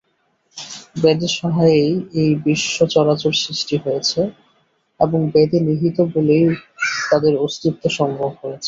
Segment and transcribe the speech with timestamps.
[0.95, 4.21] বেদসহায়েই এই বিশ্ব-চরাচর সৃষ্ট হয়েছে
[4.99, 6.45] এবং বেদে নিহিত বলেই
[7.09, 8.59] তাদের অস্তিত্ব সম্ভব হয়েছে।